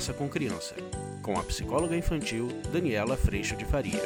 Conversa 0.00 0.14
com 0.14 0.28
Criança, 0.30 0.74
com 1.22 1.38
a 1.38 1.42
psicóloga 1.42 1.94
infantil 1.94 2.48
Daniela 2.72 3.18
Freixo 3.18 3.54
de 3.54 3.66
Faria. 3.66 4.00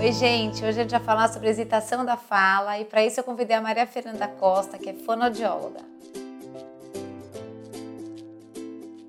Oi, 0.00 0.10
gente. 0.10 0.64
Hoje 0.64 0.80
a 0.80 0.82
gente 0.84 0.90
vai 0.90 1.00
falar 1.00 1.28
sobre 1.28 1.50
hesitação 1.50 2.02
da 2.02 2.16
fala 2.16 2.78
e 2.78 2.86
para 2.86 3.04
isso 3.04 3.20
eu 3.20 3.24
convidei 3.24 3.54
a 3.54 3.60
Maria 3.60 3.86
Fernanda 3.86 4.26
Costa, 4.26 4.78
que 4.78 4.88
é 4.88 4.94
fonoaudióloga. 4.94 5.80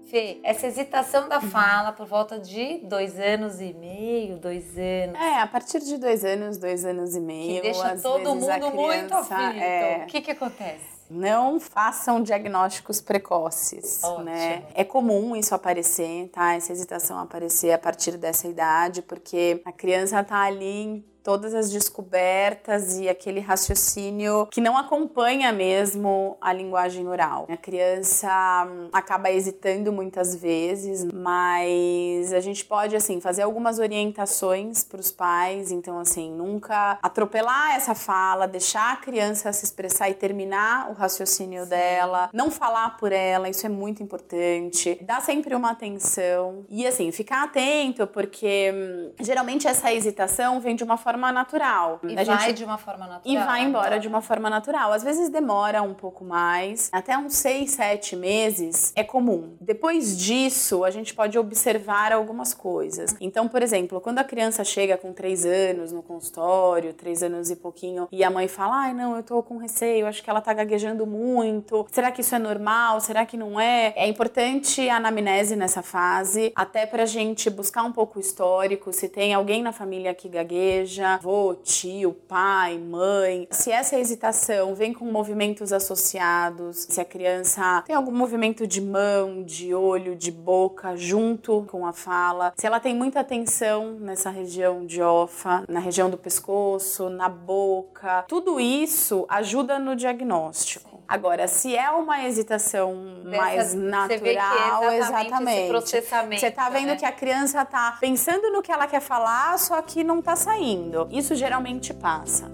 Fê, 0.10 0.40
essa 0.44 0.66
hesitação 0.66 1.30
da 1.30 1.40
fala 1.40 1.92
por 1.92 2.08
volta 2.08 2.40
de 2.40 2.80
dois 2.84 3.20
anos 3.20 3.62
e 3.62 3.74
meio, 3.74 4.38
dois 4.38 4.66
anos. 4.78 5.16
É, 5.22 5.40
a 5.40 5.48
partir 5.48 5.80
de 5.80 5.98
dois 5.98 6.26
anos, 6.26 6.58
dois 6.58 6.84
anos 6.84 7.16
e 7.16 7.20
meio. 7.20 7.56
Que 7.58 7.62
deixa 7.62 7.96
todo 7.98 8.34
mundo 8.36 8.46
criança, 8.46 8.72
muito 8.72 9.14
aflito. 9.14 9.60
É, 9.64 10.04
O 10.04 10.08
que, 10.08 10.22
que 10.22 10.32
acontece? 10.32 11.00
não 11.10 11.60
façam 11.60 12.22
diagnósticos 12.22 13.02
precoces, 13.02 14.04
Ótimo. 14.04 14.26
né? 14.26 14.64
É 14.76 14.84
comum 14.84 15.36
isso 15.36 15.56
aparecer, 15.56 16.30
tá? 16.30 16.54
Essa 16.54 16.72
hesitação 16.72 17.18
aparecer 17.18 17.72
a 17.72 17.80
partir 17.80 18.16
dessa 18.18 18.48
idade, 18.48 19.02
porque 19.02 19.62
a 19.66 19.72
criança 19.72 20.24
tá 20.24 20.42
ali 20.42 21.04
todas 21.30 21.54
as 21.54 21.70
descobertas 21.70 22.98
e 22.98 23.08
aquele 23.08 23.40
raciocínio 23.40 24.48
que 24.48 24.60
não 24.60 24.76
acompanha 24.76 25.54
mesmo 25.54 26.36
a 26.42 26.52
linguagem 26.52 27.08
oral. 27.08 27.46
A 27.48 27.56
criança 27.56 28.68
hum, 28.68 28.90
acaba 28.92 29.30
hesitando 29.30 29.94
muitas 29.94 30.34
vezes, 30.34 31.06
mas 31.06 32.34
a 32.34 32.40
gente 32.40 32.66
pode 32.66 32.96
assim 32.96 33.22
fazer 33.22 33.44
algumas 33.44 33.78
orientações 33.78 34.84
para 34.84 35.00
os 35.00 35.12
pais, 35.12 35.72
então 35.72 36.00
assim, 36.00 36.32
nunca 36.32 36.98
atropelar 37.00 37.76
essa 37.76 37.94
fala, 37.94 38.48
deixar 38.48 38.94
a 38.94 38.96
criança 38.96 39.54
se 39.54 39.66
expressar 39.66 40.10
e 40.10 40.16
terminar 40.16 40.90
o 40.90 40.94
raciocínio 40.94 41.68
dela, 41.68 42.32
não 42.34 42.50
falar 42.50 42.98
por 42.98 43.12
ela, 43.12 43.48
isso 43.48 43.68
é 43.68 43.70
muito 43.70 44.02
importante. 44.02 44.98
Dar 45.04 45.22
sempre 45.22 45.54
uma 45.54 45.70
atenção 45.70 46.66
e 46.68 46.88
assim, 46.88 47.12
ficar 47.12 47.44
atento 47.44 48.08
porque 48.08 48.72
hum, 48.74 49.12
geralmente 49.22 49.68
essa 49.68 49.94
hesitação 49.94 50.60
vem 50.60 50.76
de 50.76 50.84
uma 50.84 50.98
forma 50.98 51.19
natural. 51.32 52.00
E 52.04 52.14
A 52.18 52.24
vai 52.24 52.48
gente- 52.48 52.58
de 52.58 52.64
uma 52.64 52.78
forma 52.78 53.06
natural. 53.08 53.22
e 53.26 53.38
vai 53.38 53.64
embora 53.64 54.00
de 54.00 54.08
uma 54.08 54.22
forma 54.22 54.50
natural. 54.50 54.92
Às 54.94 55.04
vezes 55.04 55.30
demora 55.30 55.82
um 55.82 55.94
pouco 55.94 56.24
mais, 56.24 56.90
até 56.92 57.18
uns 57.18 57.36
seis, 57.36 57.72
sete 57.72 58.16
meses 58.16 58.92
é 58.96 59.04
comum. 59.04 59.56
Depois 59.60 60.18
disso, 60.18 60.84
a 60.84 60.90
gente 60.92 61.14
pode 61.14 61.38
observar 61.38 62.12
algumas 62.12 62.54
coisas. 62.54 63.16
Então, 63.20 63.48
por 63.48 63.62
exemplo, 63.62 64.00
quando 64.02 64.20
a 64.20 64.24
criança 64.24 64.64
chega 64.64 64.98
com 64.98 65.12
três 65.14 65.46
anos 65.46 65.92
no 65.92 66.02
consultório, 66.02 66.94
três 66.94 67.22
anos 67.24 67.50
e 67.50 67.56
pouquinho, 67.56 68.08
e 68.12 68.24
a 68.24 68.30
mãe 68.30 68.48
fala: 68.48 68.84
ai, 68.84 68.94
não, 68.94 69.16
eu 69.16 69.24
tô 69.24 69.42
com 69.44 69.58
receio, 69.58 70.08
acho 70.08 70.24
que 70.24 70.30
ela 70.30 70.42
tá 70.42 70.54
gaguejando 70.54 71.06
muito. 71.06 71.86
Será 71.92 72.12
que 72.12 72.22
isso 72.22 72.34
é 72.36 72.40
normal? 72.40 73.00
Será 73.02 73.26
que 73.26 73.38
não 73.38 73.60
é? 73.60 73.94
É 73.96 74.08
importante 74.08 74.88
a 74.90 74.98
anamnese 74.98 75.56
nessa 75.56 75.82
fase, 75.82 76.52
até 76.56 76.86
pra 76.86 77.06
gente 77.06 77.50
buscar 77.50 77.84
um 77.84 77.92
pouco 77.92 78.18
o 78.18 78.22
histórico, 78.22 78.92
se 78.94 79.08
tem 79.10 79.34
alguém 79.34 79.62
na 79.62 79.72
família 79.72 80.14
que 80.14 80.28
gagueja, 80.30 80.99
avô, 81.04 81.56
tio, 81.64 82.14
pai, 82.14 82.78
mãe. 82.78 83.48
Se 83.52 83.72
essa 83.72 83.98
hesitação 83.98 84.74
vem 84.76 84.94
com 84.94 85.06
movimentos 85.06 85.72
associados, 85.74 86.86
se 86.90 87.00
a 87.00 87.06
criança 87.06 87.84
tem 87.86 87.96
algum 87.96 88.12
movimento 88.12 88.66
de 88.68 88.82
mão, 88.82 89.44
de 89.44 89.74
olho, 89.74 90.16
de 90.16 90.32
boca 90.32 90.96
junto 90.96 91.66
com 91.70 91.86
a 91.86 91.94
fala, 91.94 92.54
se 92.58 92.66
ela 92.66 92.80
tem 92.80 92.96
muita 92.96 93.24
tensão 93.24 93.94
nessa 94.00 94.30
região 94.30 94.86
de 94.86 95.02
ofa, 95.02 95.64
na 95.68 95.80
região 95.80 96.10
do 96.10 96.18
pescoço, 96.18 97.10
na 97.10 97.30
boca, 97.30 98.26
tudo 98.28 98.60
isso 98.60 99.26
ajuda 99.30 99.78
no 99.80 99.96
diagnóstico. 99.96 101.00
Agora, 101.08 101.48
se 101.48 101.76
é 101.76 101.90
uma 101.90 102.24
hesitação 102.28 102.94
Dessa- 103.24 103.38
mais 103.38 103.70
você 103.74 103.78
natural, 103.78 104.84
é 104.84 104.98
exatamente 104.98 105.28
exatamente. 105.28 105.68
processamento, 105.70 106.40
Você 106.42 106.52
tá 106.52 106.70
vendo 106.70 106.88
né? 106.90 106.96
que 106.98 107.06
a 107.06 107.12
criança 107.12 107.66
tá 107.66 107.98
pensando 108.00 108.52
no 108.52 108.62
que 108.62 108.72
ela 108.72 108.86
quer 108.86 109.00
falar, 109.02 109.58
só 109.58 109.82
que 109.82 110.04
não 110.04 110.22
tá 110.22 110.36
saindo. 110.36 110.89
Isso 111.12 111.36
geralmente 111.36 111.94
passa. 111.94 112.50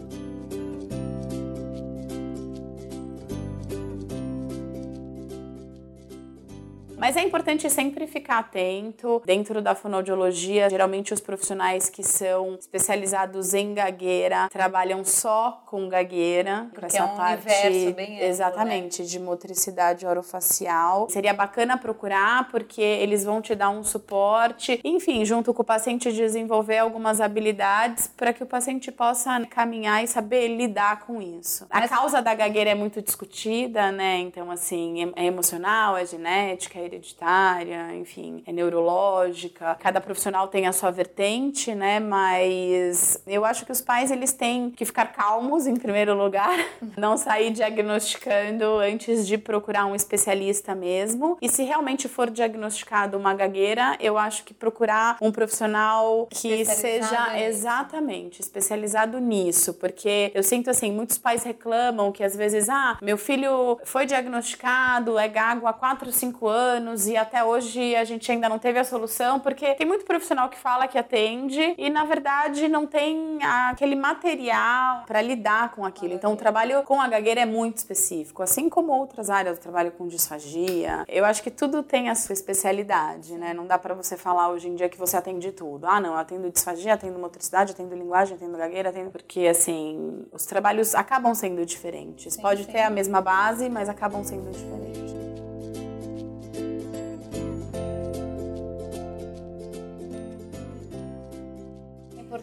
Mas 7.06 7.18
é 7.18 7.22
importante 7.22 7.70
sempre 7.70 8.08
ficar 8.08 8.40
atento. 8.40 9.22
Dentro 9.24 9.62
da 9.62 9.76
fonoaudiologia, 9.76 10.68
geralmente 10.72 11.14
os 11.14 11.20
profissionais 11.20 11.88
que 11.88 12.02
são 12.02 12.56
especializados 12.56 13.54
em 13.54 13.76
gagueira 13.76 14.50
trabalham 14.50 15.06
só 15.06 15.62
com 15.68 15.88
gagueira, 15.88 16.68
com 16.76 16.84
essa 16.84 16.98
é 16.98 17.04
um 17.04 17.16
parte 17.16 17.46
bem 17.46 17.90
amplo, 17.90 18.02
né? 18.02 18.28
exatamente 18.28 19.06
de 19.06 19.20
motricidade 19.20 20.04
orofacial. 20.04 21.08
Seria 21.08 21.32
bacana 21.32 21.78
procurar 21.78 22.50
porque 22.50 22.82
eles 22.82 23.24
vão 23.24 23.40
te 23.40 23.54
dar 23.54 23.70
um 23.70 23.84
suporte, 23.84 24.82
enfim, 24.84 25.24
junto 25.24 25.54
com 25.54 25.62
o 25.62 25.66
paciente 25.66 26.12
desenvolver 26.12 26.80
algumas 26.80 27.22
habilidades 27.22 28.08
para 28.18 28.34
que 28.34 28.42
o 28.42 28.48
paciente 28.48 28.92
possa 28.92 29.46
caminhar 29.46 30.04
e 30.04 30.08
saber 30.08 30.48
lidar 30.48 31.02
com 31.06 31.22
isso. 31.22 31.68
A 31.70 31.82
Mas- 31.82 31.90
causa 31.92 32.20
da 32.20 32.34
gagueira 32.34 32.72
é 32.72 32.76
muito 32.76 33.00
discutida, 33.00 33.92
né? 33.92 34.18
Então 34.22 34.50
assim, 34.50 35.04
é 35.04 35.26
é 35.26 35.26
emocional, 35.28 35.96
é 35.96 36.04
genética, 36.04 36.80
é 36.80 36.95
hereditária, 36.96 37.96
enfim, 37.96 38.44
é 38.46 38.52
neurológica. 38.52 39.76
Cada 39.80 40.02
profissional 40.02 40.48
tem 40.48 40.68
a 40.68 40.74
sua 40.74 40.92
vertente, 40.92 41.74
né? 41.76 42.00
Mas 42.00 43.22
eu 43.28 43.46
acho 43.46 43.66
que 43.66 43.72
os 43.72 43.82
pais 43.82 44.12
eles 44.12 44.32
têm 44.32 44.72
que 44.72 44.86
ficar 44.86 45.08
calmos 45.14 45.68
em 45.68 45.76
primeiro 45.76 46.16
lugar, 46.16 46.58
não 46.98 47.18
sair 47.18 47.52
diagnosticando 47.52 48.80
antes 48.80 49.28
de 49.28 49.38
procurar 49.38 49.86
um 49.86 49.96
especialista 49.96 50.74
mesmo. 50.74 51.38
E 51.42 51.50
se 51.50 51.64
realmente 51.64 52.08
for 52.08 52.30
diagnosticado 52.30 53.18
uma 53.18 53.34
gagueira, 53.34 53.98
eu 54.00 54.18
acho 54.18 54.44
que 54.44 54.54
procurar 54.54 55.18
um 55.22 55.32
profissional 55.32 56.28
que 56.30 56.66
seja 56.66 57.40
exatamente 57.40 58.42
especializado 58.42 59.20
nisso, 59.20 59.74
porque 59.74 60.32
eu 60.34 60.44
sinto 60.44 60.70
assim, 60.70 60.92
muitos 60.92 61.18
pais 61.18 61.44
reclamam 61.44 62.12
que 62.12 62.24
às 62.24 62.36
vezes, 62.36 62.70
ah, 62.70 62.98
meu 63.02 63.18
filho 63.18 63.80
foi 63.84 64.06
diagnosticado, 64.06 65.18
é 65.18 65.28
gago 65.28 65.68
há 65.68 65.74
4, 65.74 66.12
5 66.12 66.48
anos 66.48 66.75
e 67.08 67.18
até 67.18 67.44
hoje 67.44 67.96
a 67.96 68.04
gente 68.04 68.32
ainda 68.32 68.50
não 68.50 68.60
teve 68.60 68.80
a 68.80 68.84
solução, 68.84 69.40
porque 69.40 69.74
tem 69.76 69.88
muito 69.88 70.06
profissional 70.06 70.50
que 70.50 70.58
fala 70.58 70.88
que 70.88 70.98
atende 70.98 71.74
e 71.78 71.90
na 71.90 72.06
verdade 72.06 72.68
não 72.68 72.86
tem 72.86 73.40
aquele 73.44 73.96
material 73.96 75.04
para 75.06 75.22
lidar 75.22 75.72
com 75.72 75.86
aquilo. 75.86 76.14
Então 76.14 76.34
o 76.34 76.36
trabalho 76.36 76.84
com 76.84 77.00
a 77.00 77.08
gagueira 77.08 77.42
é 77.42 77.46
muito 77.46 77.78
específico, 77.78 78.44
assim 78.44 78.70
como 78.70 78.92
outras 78.92 79.30
áreas, 79.30 79.58
o 79.58 79.62
trabalho 79.62 79.92
com 79.92 80.08
disfagia. 80.08 81.04
Eu 81.08 81.26
acho 81.26 81.42
que 81.42 81.52
tudo 81.52 81.82
tem 81.82 82.10
a 82.10 82.16
sua 82.16 82.34
especialidade, 82.34 83.38
né? 83.38 83.54
Não 83.54 83.66
dá 83.66 83.78
para 83.78 83.94
você 83.94 84.18
falar 84.18 84.50
hoje 84.50 84.68
em 84.68 84.76
dia 84.76 84.90
que 84.90 84.98
você 84.98 85.18
atende 85.18 85.52
tudo. 85.52 85.88
Ah, 85.88 86.00
não, 86.00 86.12
eu 86.12 86.18
atendo 86.18 86.50
disfagia, 86.50 86.94
atendo 86.94 87.18
motricidade, 87.18 87.72
atendo 87.72 87.96
linguagem, 87.96 88.36
atendo 88.36 88.58
gagueira, 88.58 88.90
atendo 88.90 89.12
porque 89.12 89.48
assim, 89.48 90.26
os 90.32 90.46
trabalhos 90.46 90.94
acabam 90.94 91.34
sendo 91.34 91.66
diferentes. 91.66 92.38
Pode 92.38 92.66
sim. 92.66 92.72
ter 92.72 92.82
a 92.82 92.90
mesma 92.90 93.22
base, 93.22 93.70
mas 93.70 93.90
acabam 93.90 94.24
sendo 94.24 94.52
diferentes. 94.52 95.15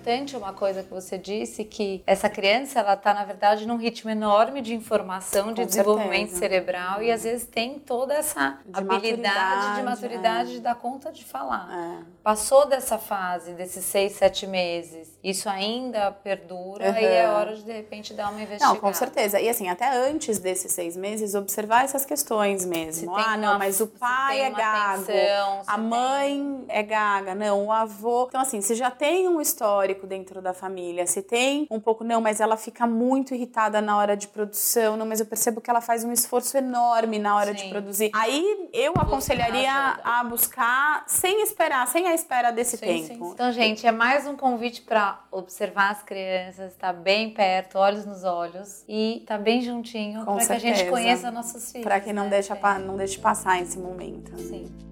Importante 0.02 0.36
uma 0.36 0.52
coisa 0.52 0.82
que 0.82 0.90
você 0.90 1.16
disse, 1.16 1.64
que 1.64 2.02
essa 2.06 2.28
criança, 2.28 2.80
ela 2.80 2.96
tá, 2.96 3.14
na 3.14 3.24
verdade, 3.24 3.66
num 3.66 3.76
ritmo 3.76 4.10
enorme 4.10 4.60
de 4.60 4.74
informação, 4.74 5.52
de 5.52 5.60
Com 5.62 5.66
desenvolvimento 5.66 6.30
certeza. 6.30 6.38
cerebral, 6.38 7.02
e 7.02 7.10
às 7.12 7.22
vezes 7.22 7.46
tem 7.46 7.78
toda 7.78 8.12
essa 8.14 8.58
De 8.66 8.78
habilidade 8.80 9.76
de 9.76 9.82
maturidade, 9.82 9.82
maturidade 9.82 10.50
é. 10.50 10.54
de 10.54 10.60
dar 10.60 10.74
conta 10.74 11.12
de 11.12 11.24
falar. 11.24 11.68
É. 11.72 12.04
Passou 12.22 12.66
dessa 12.66 12.98
fase, 12.98 13.52
desses 13.52 13.84
seis, 13.84 14.12
sete 14.12 14.46
meses, 14.46 15.16
isso 15.22 15.48
ainda 15.48 16.10
perdura 16.10 16.98
e 17.00 17.04
é 17.04 17.28
hora 17.28 17.54
de, 17.54 17.62
de 17.62 17.72
repente, 17.72 18.12
dar 18.12 18.30
uma 18.30 18.42
investigada. 18.42 18.74
Não, 18.74 18.80
com 18.80 18.92
certeza. 18.92 19.40
E 19.40 19.48
assim, 19.48 19.68
até 19.68 19.88
antes 19.88 20.38
desses 20.38 20.72
seis 20.72 20.96
meses, 20.96 21.34
observar 21.34 21.84
essas 21.84 22.04
questões 22.04 22.62
Se 22.62 22.68
mesmo. 22.68 23.14
tem 23.14 23.24
Ah, 23.24 23.36
não, 23.36 23.50
uma- 23.50 23.58
mas 23.58 23.80
o 23.80 23.86
se 23.86 23.92
pai 23.98 24.36
tem 24.38 24.44
é 24.46 24.50
gago. 24.50 25.02
atenção, 25.02 25.64
se 25.64 25.70
A 25.70 25.74
tem- 25.74 25.84
mãe 25.84 26.64
é 26.68 26.82
gaga, 26.82 27.34
não, 27.36 27.66
o 27.66 27.72
avô. 27.72 28.26
Então, 28.28 28.40
assim, 28.40 28.60
se 28.60 28.74
já 28.74 28.90
tem 28.90 29.28
um 29.28 29.40
histórico 29.40 29.91
dentro 30.06 30.40
da 30.42 30.52
família, 30.52 31.06
se 31.06 31.22
tem 31.22 31.66
um 31.70 31.80
pouco, 31.80 32.04
não, 32.04 32.20
mas 32.20 32.40
ela 32.40 32.56
fica 32.56 32.86
muito 32.86 33.34
irritada 33.34 33.80
na 33.80 33.96
hora 33.96 34.16
de 34.16 34.28
produção, 34.28 34.96
não, 34.96 35.06
mas 35.06 35.20
eu 35.20 35.26
percebo 35.26 35.60
que 35.60 35.70
ela 35.70 35.80
faz 35.80 36.04
um 36.04 36.12
esforço 36.12 36.56
enorme 36.56 37.18
na 37.18 37.36
hora 37.36 37.56
Sim. 37.56 37.64
de 37.64 37.70
produzir. 37.70 38.10
Aí 38.14 38.68
eu 38.72 38.92
aconselharia 38.96 39.72
ajuda. 39.72 40.02
a 40.04 40.24
buscar 40.24 41.04
sem 41.06 41.42
esperar, 41.42 41.86
sem 41.86 42.08
a 42.08 42.14
espera 42.14 42.50
desse 42.50 42.76
Sim, 42.76 42.86
tempo. 42.86 43.24
sim. 43.24 43.30
Então, 43.32 43.52
gente, 43.52 43.86
é 43.86 43.92
mais 43.92 44.26
um 44.26 44.36
convite 44.36 44.82
para 44.82 45.20
observar 45.30 45.90
as 45.90 46.02
crianças, 46.02 46.72
estar 46.72 46.92
bem 46.92 47.30
perto, 47.32 47.78
olhos 47.78 48.04
nos 48.04 48.24
olhos 48.24 48.84
e 48.88 49.18
estar 49.18 49.38
bem 49.38 49.60
juntinho 49.62 50.24
para 50.24 50.46
que 50.46 50.52
a 50.52 50.58
gente 50.58 50.88
conheça 50.88 51.30
nossos 51.30 51.70
filhos. 51.70 51.84
Pra 51.84 52.00
que 52.00 52.12
não, 52.12 52.24
né, 52.24 52.30
deixa, 52.30 52.54
não 52.78 52.96
deixe 52.96 53.18
passar 53.18 53.60
esse 53.60 53.78
momento. 53.78 54.36
Sim. 54.38 54.91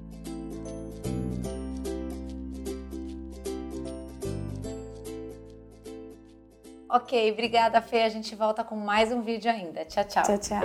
Ok, 6.91 7.33
obrigada, 7.33 7.81
Fê. 7.81 8.03
A 8.03 8.09
gente 8.09 8.35
volta 8.35 8.65
com 8.65 8.75
mais 8.77 9.13
um 9.13 9.23
vídeo 9.23 9.49
ainda. 9.51 9.85
Tchau, 9.85 10.05
tchau. 10.05 10.25
Tchau, 10.25 10.39
tchau. 10.39 10.63